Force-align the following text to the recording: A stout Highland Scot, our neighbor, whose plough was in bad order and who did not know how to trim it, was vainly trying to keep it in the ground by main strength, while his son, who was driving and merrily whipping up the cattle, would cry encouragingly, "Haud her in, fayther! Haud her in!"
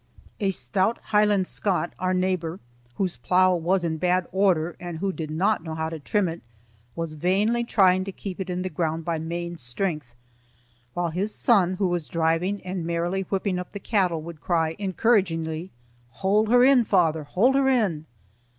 A 0.39 0.49
stout 0.49 0.97
Highland 1.03 1.45
Scot, 1.45 1.93
our 1.99 2.11
neighbor, 2.11 2.59
whose 2.95 3.17
plough 3.17 3.53
was 3.53 3.83
in 3.83 3.97
bad 3.97 4.25
order 4.31 4.75
and 4.79 4.97
who 4.97 5.13
did 5.13 5.29
not 5.29 5.61
know 5.63 5.75
how 5.75 5.89
to 5.89 5.99
trim 5.99 6.27
it, 6.27 6.41
was 6.95 7.13
vainly 7.13 7.63
trying 7.63 8.03
to 8.05 8.11
keep 8.11 8.39
it 8.39 8.49
in 8.49 8.63
the 8.63 8.69
ground 8.71 9.05
by 9.05 9.19
main 9.19 9.57
strength, 9.57 10.15
while 10.95 11.11
his 11.11 11.35
son, 11.35 11.75
who 11.75 11.85
was 11.87 12.07
driving 12.07 12.63
and 12.65 12.83
merrily 12.83 13.21
whipping 13.29 13.59
up 13.59 13.73
the 13.73 13.79
cattle, 13.79 14.23
would 14.23 14.41
cry 14.41 14.75
encouragingly, 14.79 15.69
"Haud 16.13 16.47
her 16.47 16.63
in, 16.63 16.83
fayther! 16.83 17.25
Haud 17.25 17.53
her 17.53 17.67
in!" 17.69 18.07